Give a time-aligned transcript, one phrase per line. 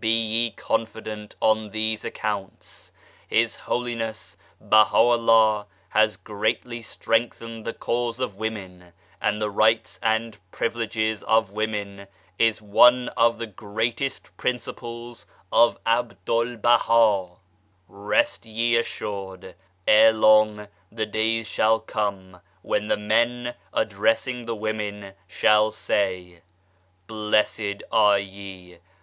[0.00, 2.92] Be ye con fident on these accounts.
[3.26, 11.22] His Holiness BAHA'U'LLAH has greatly strengthened the cause of women, and the rights and privileges
[11.22, 12.06] of women
[12.38, 17.36] is one of the greatest principles of Abdul Baha.
[17.88, 19.54] Rest ye assured f
[19.88, 26.42] Ere long the days shall come when the men, addressing the women, shall say:"
[27.06, 28.80] Blessed are ye